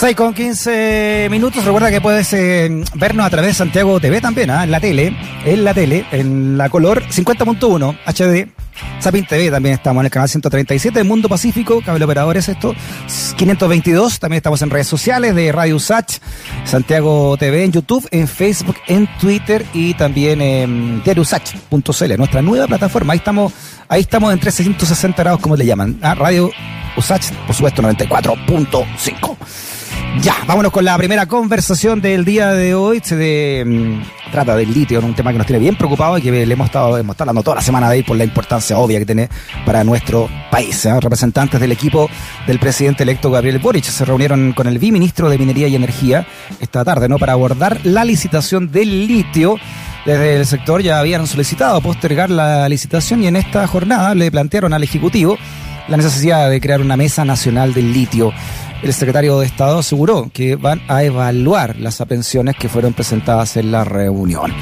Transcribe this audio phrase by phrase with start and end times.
[0.00, 1.62] 6 con 15 minutos.
[1.62, 4.64] Recuerda que puedes eh, vernos a través de Santiago TV también, ¿ah?
[4.64, 8.48] en la tele, en la tele, en la color 50.1 HD.
[8.98, 12.74] Sapin TV también estamos en el canal 137 de Mundo Pacífico, cable operadores esto,
[13.36, 16.16] 522, también estamos en redes sociales de Radio Sach,
[16.64, 23.12] Santiago TV en YouTube, en Facebook, en Twitter y también en diariosach.cl, nuestra nueva plataforma.
[23.12, 23.52] Ahí estamos,
[23.86, 26.14] ahí estamos en 360 grados, como le llaman, ¿ah?
[26.14, 26.50] Radio
[26.96, 29.36] Usach, por supuesto, 94.5.
[30.18, 33.00] Ya, vámonos con la primera conversación del día de hoy.
[33.02, 36.52] Se mm, trata del litio, un tema que nos tiene bien preocupado y que le
[36.52, 39.30] hemos estado, hemos hablando toda la semana de ahí por la importancia obvia que tiene
[39.64, 40.84] para nuestro país.
[40.84, 41.00] ¿eh?
[41.00, 42.10] Representantes del equipo
[42.46, 46.26] del presidente electo Gabriel Boric se reunieron con el viceministro de Minería y Energía
[46.60, 47.18] esta tarde, ¿no?
[47.18, 49.56] Para abordar la licitación del litio.
[50.04, 54.72] Desde el sector ya habían solicitado postergar la licitación y en esta jornada le plantearon
[54.74, 55.38] al Ejecutivo
[55.90, 58.32] la necesidad de crear una mesa nacional del litio.
[58.82, 63.72] El secretario de Estado aseguró que van a evaluar las apensiones que fueron presentadas en
[63.72, 64.54] la reunión.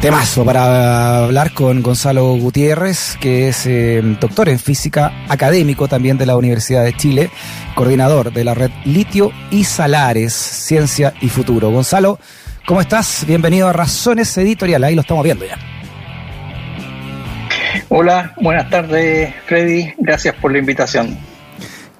[0.00, 6.26] Temazo para hablar con Gonzalo Gutiérrez, que es eh, doctor en física, académico también de
[6.26, 7.30] la Universidad de Chile,
[7.74, 11.70] coordinador de la red Litio y Salares, Ciencia y Futuro.
[11.70, 12.18] Gonzalo,
[12.66, 13.24] ¿cómo estás?
[13.26, 15.75] Bienvenido a Razones Editorial, ahí lo estamos viendo ya.
[17.88, 19.92] Hola, buenas tardes, Freddy.
[19.98, 21.16] Gracias por la invitación.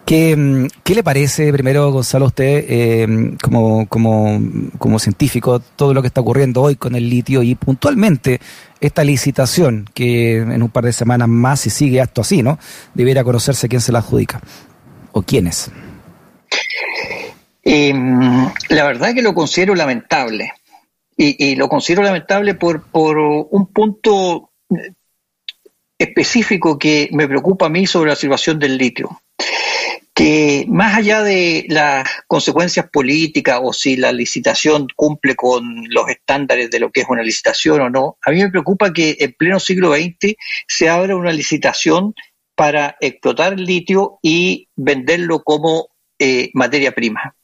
[0.05, 4.41] ¿Qué, mm, qué le parece, primero, Gonzalo, a usted, eh, como, como,
[4.79, 8.41] como científico, todo lo que está ocurriendo hoy con el litio y puntualmente
[8.81, 12.59] esta licitación que en un par de semanas más, si sigue esto así, ¿no?
[12.95, 14.41] Debiera conocerse quién se la adjudica
[15.13, 15.71] o quiénes.
[17.63, 17.93] Eh,
[18.69, 20.53] la verdad que lo considero lamentable.
[21.17, 24.51] Y, y lo considero lamentable por, por un punto
[25.99, 29.21] específico que me preocupa a mí sobre la situación del litio
[30.17, 36.71] que más allá de las consecuencias políticas o si la licitación cumple con los estándares
[36.71, 39.61] de lo que es una licitación o no, a mí me preocupa que en pleno
[39.61, 40.35] siglo XX
[40.67, 42.15] se abra una licitación
[42.55, 47.37] para explotar el litio y venderlo como eh, materia prima.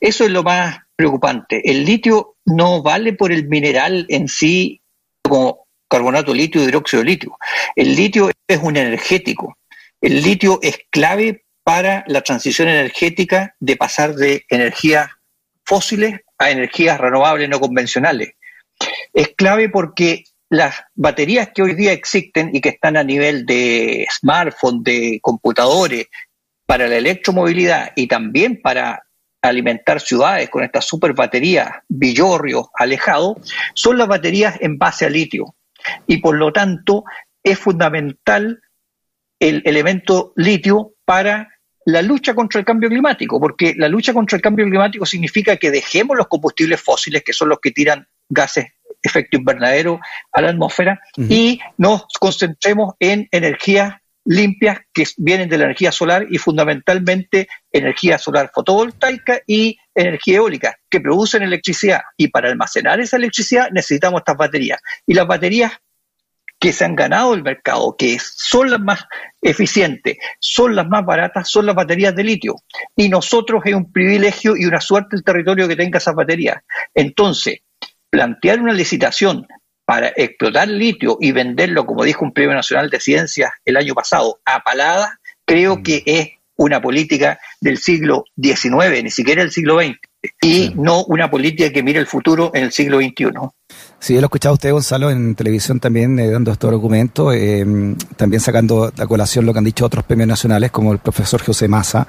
[0.00, 1.68] Eso es lo más preocupante.
[1.68, 4.80] El litio no vale por el mineral en sí
[5.22, 5.61] como
[5.92, 7.38] carbonato de litio y hidróxido de litio.
[7.76, 9.58] El litio es un energético.
[10.00, 15.10] El litio es clave para la transición energética de pasar de energías
[15.64, 18.32] fósiles a energías renovables no convencionales.
[19.12, 24.06] Es clave porque las baterías que hoy día existen y que están a nivel de
[24.10, 26.06] smartphones, de computadores,
[26.66, 29.04] para la electromovilidad y también para
[29.42, 33.36] alimentar ciudades con estas super baterías, villorrios, alejados,
[33.74, 35.54] son las baterías en base a litio.
[36.06, 37.04] Y por lo tanto
[37.42, 38.60] es fundamental
[39.38, 41.48] el elemento litio para
[41.84, 45.70] la lucha contra el cambio climático, porque la lucha contra el cambio climático significa que
[45.70, 48.66] dejemos los combustibles fósiles, que son los que tiran gases
[49.02, 49.98] efecto invernadero
[50.30, 53.94] a la atmósfera, y nos concentremos en energías
[54.24, 60.76] limpias que vienen de la energía solar y fundamentalmente energía solar fotovoltaica y energía eólica
[60.88, 62.00] que producen electricidad.
[62.16, 64.80] Y para almacenar esa electricidad necesitamos estas baterías.
[65.06, 65.72] Y las baterías
[66.62, 69.04] que se han ganado el mercado, que son las más
[69.40, 72.54] eficientes, son las más baratas, son las baterías de litio.
[72.94, 76.62] Y nosotros es un privilegio y una suerte el territorio que tenga esas baterías.
[76.94, 77.62] Entonces,
[78.10, 79.44] plantear una licitación
[79.84, 84.40] para explotar litio y venderlo, como dijo un premio nacional de ciencias el año pasado,
[84.44, 85.82] a palada, creo mm.
[85.82, 89.98] que es una política del siglo XIX, ni siquiera del siglo XX,
[90.40, 93.30] y no una política que mire el futuro en el siglo XXI.
[93.98, 97.64] Sí, yo lo he escuchado usted, Gonzalo, en televisión también, eh, dando estos documentos, eh,
[98.16, 101.68] también sacando a colación lo que han dicho otros premios nacionales, como el profesor José
[101.68, 102.06] Massa.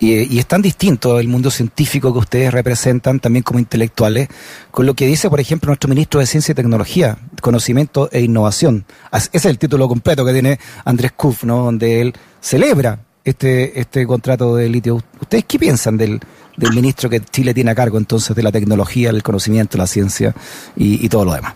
[0.00, 4.28] Y, y, es tan distinto el mundo científico que ustedes representan, también como intelectuales,
[4.72, 8.84] con lo que dice, por ejemplo, nuestro ministro de Ciencia y Tecnología, Conocimiento e Innovación.
[9.12, 11.64] Ese es el título completo que tiene Andrés Kuf, ¿no?
[11.64, 15.02] Donde él celebra este, este contrato de litio.
[15.20, 16.20] ¿Ustedes qué piensan del,
[16.56, 20.34] del ministro que Chile tiene a cargo entonces de la tecnología, el conocimiento, la ciencia
[20.76, 21.54] y, todo lo demás?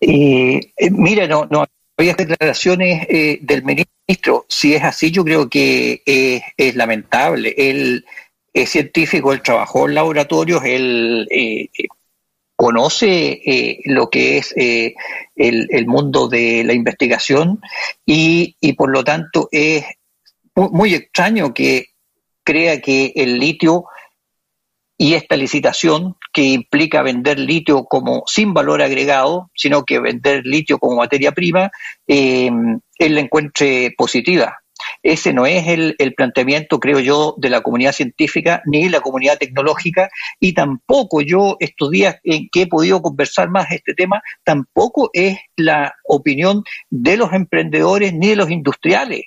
[0.00, 1.64] Eh, eh, mira, no, no
[1.96, 4.46] había declaraciones eh, del ministro.
[4.48, 6.02] Si es así, yo creo que
[6.56, 7.54] es lamentable.
[7.56, 8.04] Él
[8.52, 11.28] es científico, él trabajó en laboratorios, él
[12.58, 14.94] conoce lo que es el,
[15.36, 17.60] el, mundo de la investigación
[18.04, 19.84] y, y por lo tanto es
[20.56, 21.90] muy extraño que
[22.42, 23.84] crea que el litio
[24.96, 30.78] y esta licitación que implica vender litio como sin valor agregado, sino que vender litio
[30.78, 31.70] como materia prima,
[32.08, 32.50] eh,
[32.98, 34.58] él la encuentre positiva.
[35.02, 40.10] Ese no es el, planteamiento, creo yo, de la comunidad científica ni la comunidad tecnológica
[40.40, 45.38] y tampoco yo estos días en que he podido conversar más este tema, tampoco es
[45.56, 49.26] la opinión de los emprendedores ni de los industriales.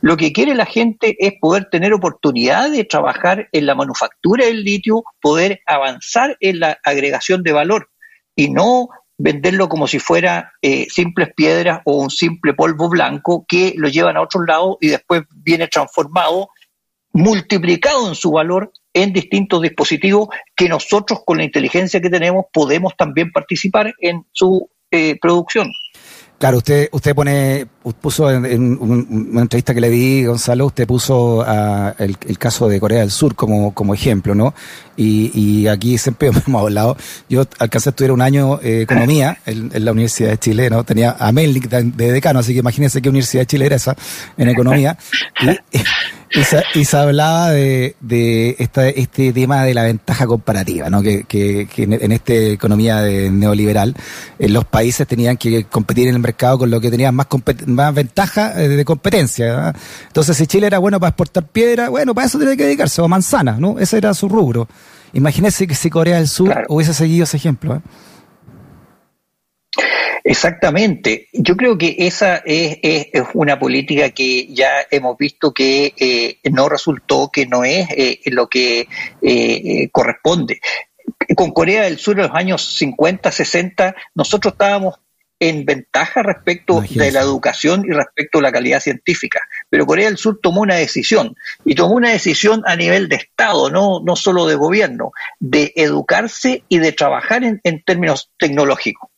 [0.00, 4.62] Lo que quiere la gente es poder tener oportunidad de trabajar en la manufactura del
[4.62, 7.90] litio, poder avanzar en la agregación de valor
[8.36, 8.88] y no
[9.18, 14.16] venderlo como si fuera eh, simples piedras o un simple polvo blanco que lo llevan
[14.16, 16.50] a otro lado y después viene transformado,
[17.12, 22.96] multiplicado en su valor en distintos dispositivos que nosotros con la inteligencia que tenemos podemos
[22.96, 25.70] también participar en su eh, producción.
[26.38, 27.66] Claro, usted usted pone
[28.00, 31.44] puso en, una entrevista que le di, Gonzalo, usted puso
[31.98, 34.54] el, caso de Corea del Sur como, como ejemplo, ¿no?
[34.96, 36.96] Y, aquí siempre hemos hablado.
[37.28, 40.84] Yo alcancé a estudiar un año eh, economía en, la Universidad de Chile, ¿no?
[40.84, 43.96] Tenía a Melnik de, decano, así que imagínense qué universidad de Chile era esa
[44.36, 44.96] en economía.
[45.72, 45.78] y,
[46.34, 51.02] y se, hablaba de, de este tema de la ventaja comparativa, ¿no?
[51.02, 53.94] que, que, en, esta economía neoliberal
[54.38, 57.26] eh, los países tenían que competir en el mercado con lo que tenían más,
[57.66, 59.74] más ventaja eh, de competencia.
[60.06, 63.08] Entonces, si Chile era bueno para exportar piedra, bueno, para eso tenía que dedicarse, o
[63.08, 63.78] manzana, ¿no?
[63.78, 64.68] ese era su rubro.
[65.12, 67.76] Imagínese que si Corea del Sur hubiese seguido ese ejemplo.
[67.76, 67.80] ¿eh?
[70.24, 71.28] Exactamente.
[71.32, 72.78] Yo creo que esa es,
[73.34, 78.48] una política que ya hemos visto que eh, no resultó, que no es eh, lo
[78.48, 78.88] que
[79.22, 80.60] eh, corresponde.
[81.34, 84.96] Con Corea del Sur en los años 50, 60, nosotros estábamos
[85.40, 89.40] en ventaja respecto de la educación y respecto a la calidad científica.
[89.70, 93.70] Pero Corea del Sur tomó una decisión, y tomó una decisión a nivel de Estado,
[93.70, 99.10] no, no solo de gobierno, de educarse y de trabajar en, en términos tecnológicos.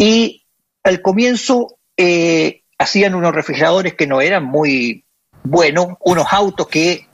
[0.00, 0.46] Y
[0.82, 5.04] al comienzo eh, hacían unos refrigeradores que no eran muy
[5.42, 7.06] buenos, unos autos que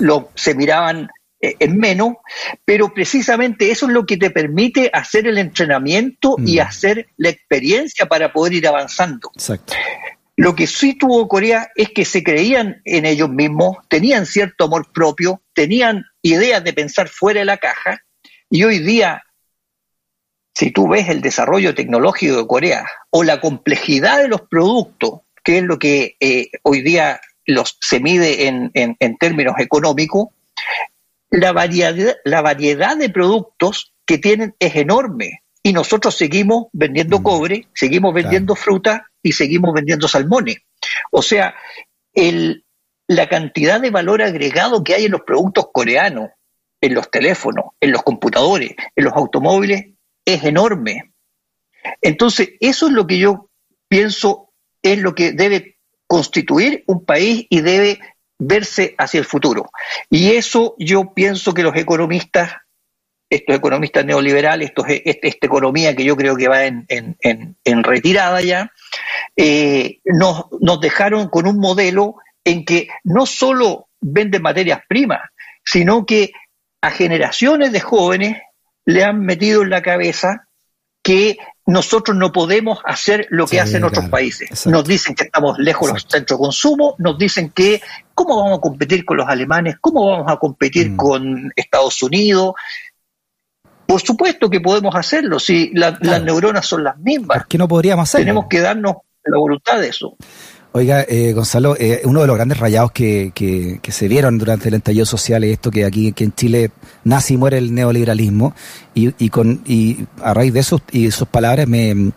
[0.00, 1.08] lo, se miraban
[1.40, 2.14] eh, en menos,
[2.64, 6.60] pero precisamente eso es lo que te permite hacer el entrenamiento y mm.
[6.60, 9.30] hacer la experiencia para poder ir avanzando.
[10.36, 14.90] Lo que sí tuvo Corea es que se creían en ellos mismos, tenían cierto amor
[14.92, 18.00] propio, tenían ideas de pensar fuera de la caja,
[18.50, 19.22] y hoy día
[20.54, 25.58] si tú ves el desarrollo tecnológico de Corea o la complejidad de los productos, que
[25.58, 30.28] es lo que eh, hoy día los, se mide en, términos económicos,
[31.30, 35.42] la variedad, la variedad de productos que tienen es enorme.
[35.62, 37.22] Y nosotros seguimos vendiendo mm.
[37.22, 40.58] cobre, seguimos vendiendo fruta y seguimos vendiendo salmones.
[41.10, 41.54] O sea,
[42.12, 42.64] el,
[43.08, 46.30] la cantidad de valor agregado que hay en los productos coreanos,
[46.80, 49.93] en los teléfonos, en los computadores, en los automóviles,
[50.24, 51.12] es enorme.
[52.00, 53.50] Entonces, eso es lo que yo
[53.88, 58.00] pienso es lo que debe constituir un país y debe
[58.38, 59.70] verse hacia el futuro.
[60.10, 62.52] Y eso yo pienso que los economistas,
[63.30, 66.86] estos economistas neoliberales, estos, este, esta economía que yo creo que va en,
[67.82, 68.70] retirada ya,
[69.36, 75.20] eh, nos, nos dejaron con un modelo en que no solo venden materias primas,
[75.64, 76.32] sino que
[76.82, 78.36] a generaciones de jóvenes
[78.84, 80.48] le han metido en la cabeza
[81.02, 81.36] que
[81.66, 84.66] nosotros no podemos hacer lo que hacen otros países.
[84.66, 87.82] Nos dicen que estamos lejos de los centros de consumo, nos dicen que
[88.14, 90.96] cómo vamos a competir con los alemanes, cómo vamos a competir mm.
[90.96, 92.54] con Estados Unidos.
[93.86, 97.38] Por supuesto que podemos hacerlo, si las neuronas son las mismas.
[97.38, 98.24] ¿Por qué no podríamos hacerlo?
[98.24, 100.16] Tenemos que darnos la voluntad de eso.
[100.76, 104.74] Oiga, eh, Gonzalo, eh, uno de los grandes rayados que, que, se vieron durante el
[104.74, 106.72] estallido social es esto que aquí que en Chile
[107.04, 108.56] nace y muere el neoliberalismo
[108.92, 112.10] y, y, con, y a raíz de eso y sus palabras me,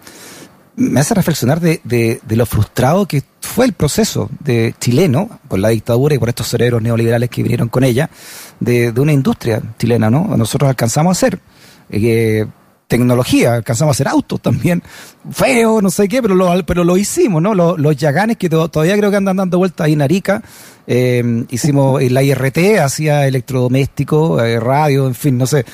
[0.75, 5.59] me hace reflexionar de, de, de, lo frustrado que fue el proceso de chileno por
[5.59, 8.09] la dictadura y por estos cerebros neoliberales que vinieron con ella
[8.59, 10.35] de, de una industria chilena, ¿no?
[10.35, 11.29] Nosotros alcanzamos a.
[11.91, 12.47] Eh,
[12.87, 14.81] tecnología, alcanzamos a hacer autos también,
[15.31, 17.53] feo, no sé qué, pero lo, pero lo hicimos, ¿no?
[17.53, 20.41] Los, los Yaganes que todavía creo que andan dando vueltas ahí en Arica,
[20.87, 25.65] eh, hicimos la IRT, hacía electrodoméstico, eh, radio, en fin, no sé.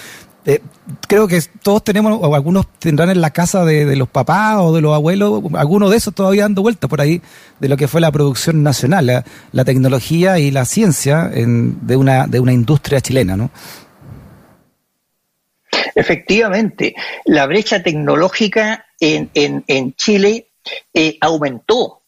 [0.45, 0.59] Eh,
[1.07, 4.81] creo que todos tenemos, o algunos tendrán en la casa de, los papás o de
[4.81, 7.21] los abuelos, algunos de esos todavía dando vueltas por ahí,
[7.59, 12.39] de lo que fue la producción nacional, la, tecnología y la ciencia de, una, de
[12.41, 13.51] una industria chilena, ¿no?
[15.95, 16.95] Efectivamente,
[17.25, 20.51] la brecha tecnológica en, en, Chile
[20.93, 22.03] eh, aumentó.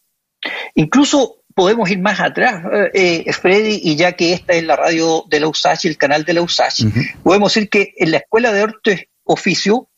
[0.74, 2.62] Incluso podemos ir más atrás,
[2.94, 6.24] eh, eh, Freddy, y ya que esta es la radio de la USACH, el canal
[6.24, 6.84] de la USACH,
[7.22, 9.88] podemos decir que en la escuela de arte oficio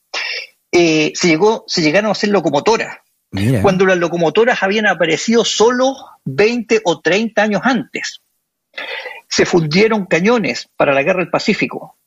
[0.70, 2.98] se, llegó, se llegaron a hacer locomotoras.
[3.62, 8.20] cuando las locomotoras habían aparecido solo 20 o 30 años antes.
[9.28, 11.98] Se fundieron cañones para la guerra del Pacífico.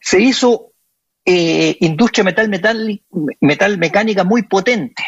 [0.00, 0.73] Se hizo
[1.24, 3.02] eh, industria metal, metal,
[3.40, 5.02] metal mecánica muy potente.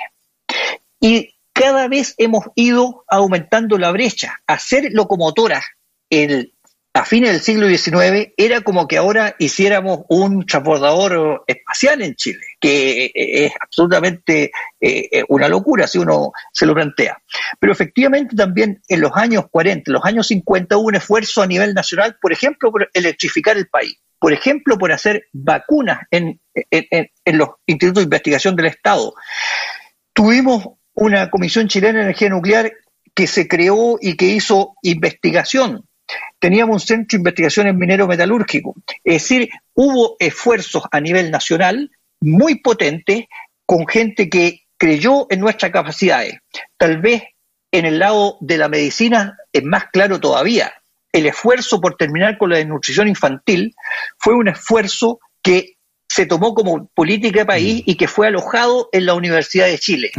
[1.01, 4.41] Y cada vez hemos ido aumentando la brecha.
[4.47, 5.65] Hacer locomotoras
[6.11, 6.55] el,
[6.97, 12.41] a fines del siglo XIX era como que ahora hiciéramos un transbordador espacial en Chile,
[12.59, 14.51] que es absolutamente
[14.81, 17.19] eh, una locura si uno se lo plantea.
[17.61, 21.47] Pero efectivamente también en los años 40, en los años 50 hubo un esfuerzo a
[21.47, 26.41] nivel nacional, por ejemplo, por electrificar el país por ejemplo, por hacer vacunas en,
[27.27, 29.15] los institutos de investigación del Estado.
[30.15, 32.73] Tuvimos una Comisión Chilena de Energía Nuclear
[33.15, 35.87] que se creó y que hizo investigación.
[36.39, 38.75] Teníamos un centro de investigación en minero metalúrgico.
[39.05, 41.91] Es decir, hubo esfuerzos a nivel nacional
[42.21, 43.25] muy potentes
[43.65, 46.39] con gente que creyó en nuestras capacidades.
[46.77, 47.23] Tal vez
[47.73, 50.73] en el lado de la medicina es más claro todavía
[51.17, 53.75] el esfuerzo por terminar con la desnutrición infantil
[54.19, 55.77] fue un esfuerzo que
[56.07, 57.91] se tomó como política de país mm.
[57.91, 60.11] y que fue alojado en la Universidad de Chile.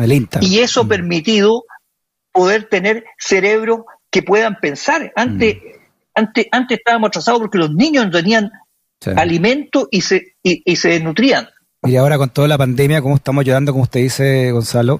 [0.41, 0.89] Y eso ha mm.
[0.89, 1.65] permitido
[2.31, 5.13] poder tener cerebros que puedan pensar.
[5.15, 5.59] Antes, mm.
[6.17, 8.51] Antes, antes estábamos atrasados porque los niños no tenían
[9.15, 11.47] alimento y se, y, se desnutrían.
[11.83, 14.99] Y ahora con toda la pandemia, como estamos ayudando, como usted dice, Gonzalo,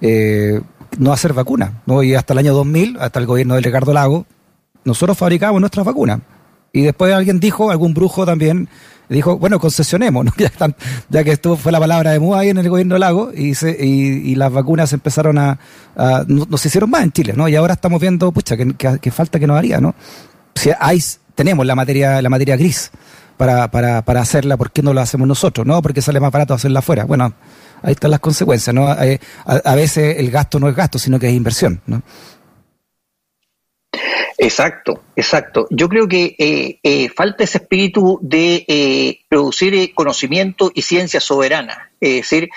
[0.00, 0.60] eh,
[0.98, 1.82] no hacer vacuna.
[1.86, 2.02] ¿no?
[2.02, 4.26] Y hasta el año 2000, hasta el gobierno de Ricardo Lago,
[4.84, 6.20] nosotros fabricábamos nuestras vacunas.
[6.72, 8.68] Y después alguien dijo, algún brujo también,
[9.08, 10.26] dijo, bueno, concesionemos,
[11.08, 14.34] ya, que esto fue la palabra de moda ahí en el gobierno lago y, y,
[14.34, 15.58] las vacunas empezaron a,
[16.26, 17.48] no, se hicieron más en Chile, ¿no?
[17.48, 19.94] Y ahora estamos viendo, pucha, que, falta que nos haría, ¿no?
[20.58, 21.00] Si hay,
[21.36, 22.90] tenemos la materia, la materia gris
[23.36, 25.64] para, para, para hacerla, ¿por qué no la hacemos nosotros?
[25.64, 25.80] ¿No?
[25.80, 27.04] Porque sale más barato hacerla afuera.
[27.04, 27.32] Bueno,
[27.82, 28.92] ahí están las consecuencias, ¿no?
[29.00, 32.02] Eh, a, veces el gasto no es gasto, sino que es inversión, ¿no?
[34.36, 35.68] Exacto, exacto.
[35.70, 42.22] Yo creo que eh, eh, falta ese espíritu de producir conocimiento y ciencia soberana, es
[42.22, 42.50] decir,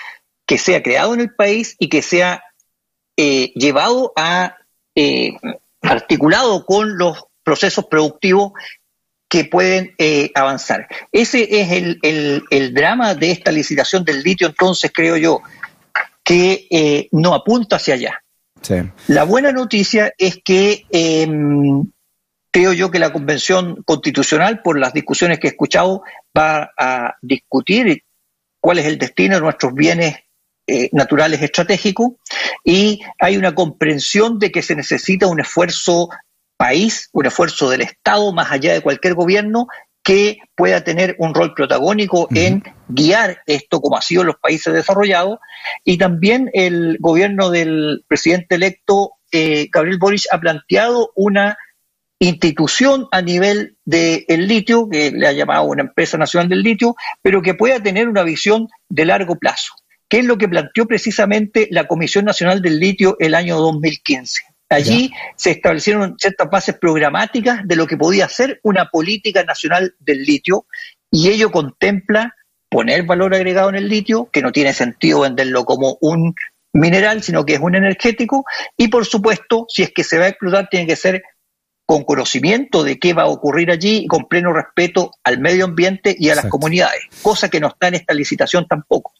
[0.44, 2.42] que sea creado en el país y que sea
[3.16, 4.56] llevado a
[5.82, 8.52] articulado con los procesos productivos
[9.28, 9.94] que pueden
[10.34, 10.86] avanzar.
[11.10, 15.40] Ese es el, el, drama de esta licitación del litio, entonces creo yo,
[16.22, 18.22] que no apunta hacia allá.
[19.08, 21.84] La buena noticia es que em,
[22.50, 26.02] creo yo que la Convención Constitucional, por las discusiones que he escuchado,
[26.36, 28.04] va a discutir
[28.60, 30.16] cuál es el destino de nuestros bienes
[30.66, 32.12] eh, naturales estratégicos
[32.64, 36.08] y hay una comprensión de que se necesita un esfuerzo
[36.62, 39.66] país, un esfuerzo del Estado más allá de cualquier gobierno
[40.04, 44.72] que pueda tener un rol protagónico en guiar esto como ha sido en los países
[44.72, 45.40] desarrollados
[45.82, 51.58] y también el gobierno del presidente electo eh, Gabriel Boric ha planteado una
[52.20, 57.42] institución a nivel del litio, que le ha llamado una empresa nacional del litio, pero
[57.42, 59.74] que pueda tener una visión de largo plazo,
[60.08, 64.51] que es lo que planteó precisamente la Comisión Nacional del Litio el año 2015.
[64.72, 70.22] Allí se establecieron ciertas bases programáticas de lo que podía ser una política nacional del
[70.24, 70.66] litio
[71.10, 72.34] y ello contempla
[72.70, 76.34] poner valor agregado en el litio, que no tiene sentido venderlo como un
[76.72, 78.44] mineral, sino que es un energético,
[78.78, 81.22] y por supuesto, si es que se va a explotar, tiene que ser
[81.84, 86.16] con conocimiento de qué va a ocurrir allí y con pleno respeto al medio ambiente
[86.18, 89.12] y a las comunidades, cosa que no está en esta licitación tampoco.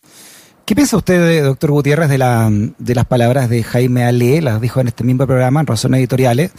[0.73, 4.41] ¿Qué piensa usted, doctor Gutiérrez, de, la, de las palabras de Jaime Ale?
[4.41, 6.51] Las dijo en este mismo programa, en Razones Editoriales.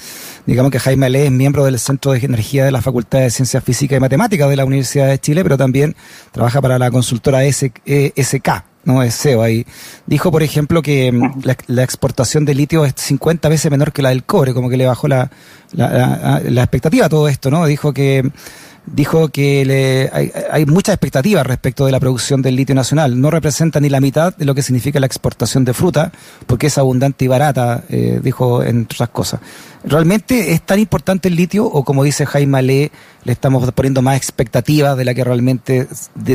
[0.45, 3.63] Digamos que Jaime Ale es miembro del Centro de Energía de la Facultad de Ciencias
[3.63, 5.95] Físicas y Matemáticas de la Universidad de Chile, pero también
[6.31, 9.65] trabaja para la consultora SK, no es SEO ahí.
[10.05, 14.09] Dijo, por ejemplo, que mm, la, exportación de litio es 50 veces menor que la
[14.09, 15.31] del cobre, como que le bajó la,
[15.71, 17.65] la, la expectativa a todo esto, ¿no?
[17.65, 18.31] Dijo que
[18.85, 20.09] dijo que le,
[20.51, 23.19] hay, muchas expectativas respecto de la producción del litio nacional.
[23.19, 26.11] No representa ni la mitad de lo que significa la exportación de fruta,
[26.47, 29.39] porque es abundante y barata, eh, dijo entre otras cosas.
[29.83, 32.91] ¿Realmente es tan importante el litio o como dice Jaime Ale,
[33.23, 35.87] le estamos poniendo más expectativas de la que realmente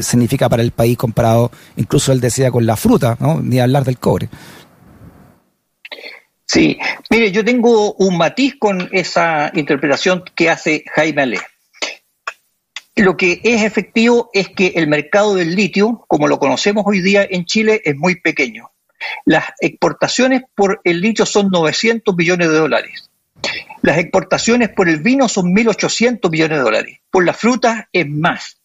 [0.03, 3.41] significa para el país comparado, incluso él decía, con la fruta, ¿no?
[3.41, 4.29] ni hablar del cobre?
[6.47, 6.79] Sí,
[7.11, 11.39] mire, yo tengo un matiz con esa interpretación que hace Jaime Ale.
[12.99, 17.27] Lo que es efectivo es que el mercado del litio, como lo conocemos hoy día
[17.29, 18.71] en Chile, es muy pequeño.
[19.25, 23.11] Las exportaciones por el litio son 900 millones de dólares.
[23.83, 26.99] Las exportaciones por el vino son 1.800 millones de dólares.
[27.11, 28.59] Por las frutas es más.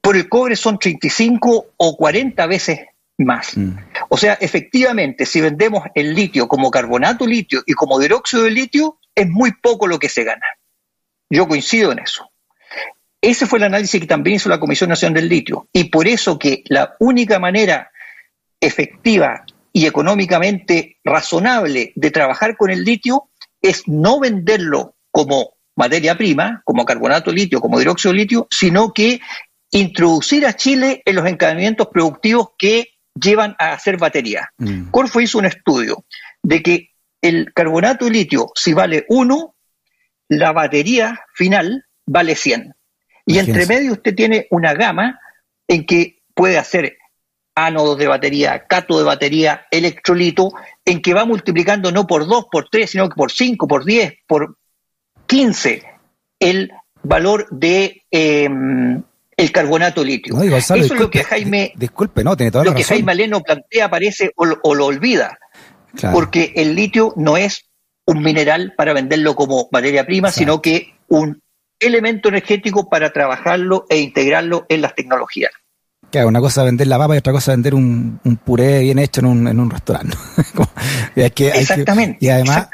[0.00, 2.80] Por el cobre son 35 o 40 veces
[3.18, 3.56] más.
[3.56, 3.76] Mm.
[4.08, 8.98] O sea, efectivamente, si vendemos el litio como carbonato litio y como dióxido de litio,
[9.14, 10.46] es muy poco lo que se gana.
[11.30, 12.30] Yo coincido en eso.
[13.26, 15.68] Ese fue el análisis que también hizo la Comisión Nacional del Litio.
[15.72, 17.90] Y por eso que la única manera
[18.60, 23.30] efectiva y económicamente razonable de trabajar con el litio
[23.60, 28.92] es no venderlo como materia prima, como carbonato de litio, como dióxido de litio, sino
[28.92, 29.20] que
[29.72, 34.50] introducir a Chile en los encadenamientos productivos que llevan a hacer batería.
[34.58, 34.90] Mm.
[34.90, 36.04] Corfo hizo un estudio
[36.44, 36.90] de que
[37.20, 39.56] el carbonato de litio, si vale 1,
[40.28, 42.75] la batería final vale 100.
[43.26, 45.20] Y entre medio usted tiene una gama
[45.66, 46.96] en que puede hacer
[47.56, 50.52] ánodos de batería, cato de batería, electrolito,
[50.84, 54.14] en que va multiplicando no por 2, por 3, sino que por 5, por 10,
[54.26, 54.56] por
[55.26, 55.82] 15
[56.38, 56.70] el
[57.02, 59.02] valor de em,
[59.36, 60.40] el carbonato litio.
[60.42, 64.32] Eso es lo que Jaime, disculpe, no, tiene toda lo que Jaime Aleno plantea aparece
[64.36, 65.38] o, lo olvida,
[66.12, 67.64] porque el litio no es
[68.04, 71.42] un mineral para venderlo como materia prima, sino que un
[71.80, 75.52] elemento energético para trabajarlo e integrarlo en las tecnologías.
[76.16, 78.98] Claro, una cosa es vender la papa y otra cosa es vender un, puré bien
[78.98, 80.16] hecho en un, en un restaurante.
[81.14, 82.16] exactamente.
[82.20, 82.68] y además,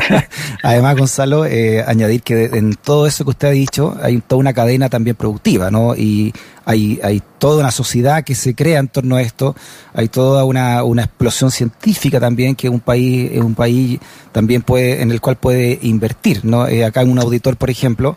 [0.64, 4.52] además Gonzalo, eh, añadir que en todo eso que usted ha dicho hay toda una
[4.52, 5.94] cadena también productiva, ¿no?
[5.94, 6.32] Y
[6.64, 9.54] hay, hay toda una sociedad que se crea en torno a esto,
[9.92, 14.00] hay toda una, una explosión científica también que un país, un país
[14.32, 16.66] también puede, en el cual puede invertir, ¿no?
[16.66, 18.16] Eh, acá un auditor, por ejemplo,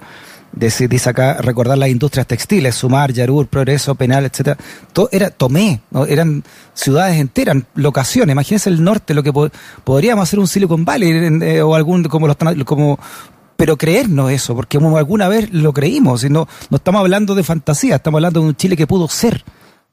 [0.53, 4.57] dice acá, recordar las industrias textiles, Sumar, Yarur, Progreso, Penal, etcétera,
[4.93, 6.05] todo era Tomé, ¿no?
[6.05, 9.33] eran ciudades enteras, locaciones, imagínense el norte, lo que
[9.83, 11.11] podríamos hacer un Silicon Valley
[11.41, 12.99] eh, o algún, como los como
[13.55, 17.95] pero creernos eso, porque alguna vez lo creímos, y no, no estamos hablando de fantasía,
[17.95, 19.43] estamos hablando de un Chile que pudo ser,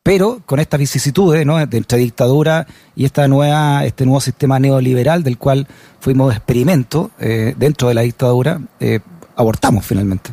[0.05, 1.59] pero con estas vicisitudes, ¿no?
[1.59, 5.67] entre dictadura y esta nueva, este nuevo sistema neoliberal del cual
[5.99, 9.01] fuimos experimento eh, dentro de la dictadura, eh,
[9.37, 10.31] abortamos finalmente.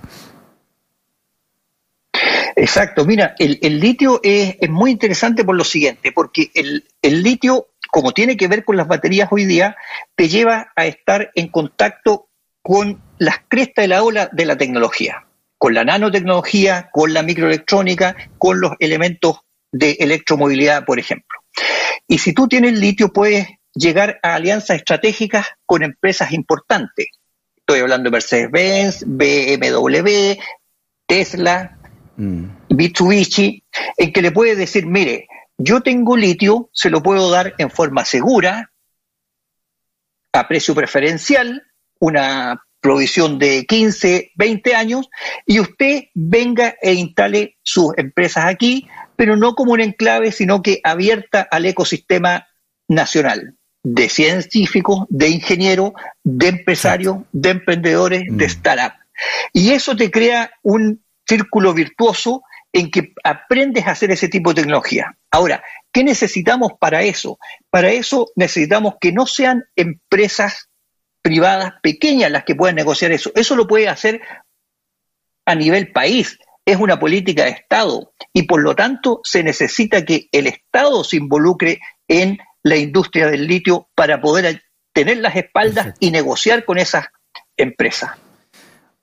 [2.56, 8.38] Exacto, mira, el, litio es, muy interesante por lo siguiente, porque el, litio, como tiene
[8.38, 9.76] que ver con las baterías hoy día,
[10.16, 12.30] te lleva a estar en contacto
[12.62, 15.26] con las crestas de la ola de la tecnología,
[15.58, 19.40] con la nanotecnología, con la microelectrónica, con los elementos
[19.72, 21.40] de electromovilidad, por ejemplo.
[22.08, 27.08] Y si tú tienes litio, puedes llegar a alianzas estratégicas con empresas importantes.
[27.72, 30.38] Estoy hablando de Mercedes-Benz, BMW,
[31.08, 31.78] Tesla,
[32.18, 32.46] mm.
[32.76, 33.64] Mitsubishi,
[33.96, 38.04] en que le puede decir, mire, yo tengo litio, se lo puedo dar en forma
[38.04, 38.74] segura,
[40.34, 41.64] a precio preferencial,
[42.02, 45.10] una provisión de 15, 20 años,
[45.46, 50.82] y usted venga e instale sus empresas aquí, pero no como un enclave, sino que
[50.84, 52.50] abierta al ecosistema
[52.90, 55.92] nacional de científicos, de ingenieros,
[56.24, 58.50] de empresarios, de emprendedores, de mm.
[58.50, 58.98] startups.
[59.54, 64.62] Y eso te crea un círculo virtuoso en que aprendes a hacer ese tipo de
[64.62, 65.18] tecnología.
[65.30, 67.38] Ahora, ¿qué necesitamos para eso?
[67.70, 70.70] Para eso necesitamos que no sean empresas
[71.22, 73.32] privadas pequeñas las que puedan negociar eso.
[73.36, 74.22] Eso lo puede hacer
[75.46, 76.38] a nivel país.
[76.66, 81.18] Es una política de Estado y por lo tanto se necesita que el Estado se
[81.18, 87.08] involucre en la industria del litio para poder tener las espaldas y negociar con esas
[87.58, 88.12] empresas.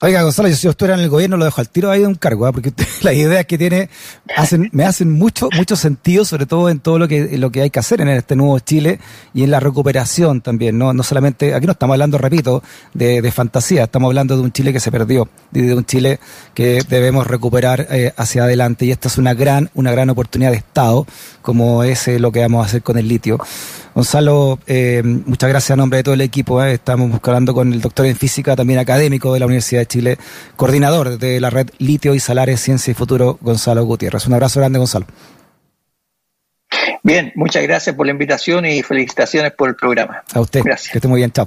[0.00, 2.06] Oiga, Gonzalo, yo si yo estuviera en el gobierno lo dejo al tiro ahí de
[2.06, 2.52] un cargo, ¿ah?
[2.52, 3.90] porque las ideas que tiene
[4.36, 7.70] hacen, me hacen mucho, mucho sentido, sobre todo en todo lo que, lo que hay
[7.70, 9.00] que hacer en este nuevo Chile
[9.34, 10.92] y en la recuperación también, ¿no?
[10.92, 12.62] No solamente, aquí no estamos hablando, repito,
[12.94, 16.20] de, de fantasía, estamos hablando de un Chile que se perdió, de un Chile
[16.54, 20.58] que debemos recuperar eh, hacia adelante y esta es una gran, una gran oportunidad de
[20.58, 21.08] Estado,
[21.42, 23.40] como es eh, lo que vamos a hacer con el litio.
[23.98, 26.62] Gonzalo, eh, muchas gracias a nombre de todo el equipo.
[26.62, 26.74] Eh.
[26.74, 30.18] Estamos hablando con el doctor en física, también académico de la Universidad de Chile,
[30.54, 34.24] coordinador de la red Litio y Salares Ciencia y Futuro, Gonzalo Gutiérrez.
[34.28, 35.06] Un abrazo grande, Gonzalo.
[37.02, 40.22] Bien, muchas gracias por la invitación y felicitaciones por el programa.
[40.32, 40.62] A usted.
[40.62, 40.92] Gracias.
[40.92, 41.32] Que esté muy bien.
[41.32, 41.36] Chao.